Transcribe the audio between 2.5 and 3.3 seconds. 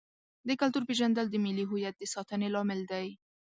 لامل دی.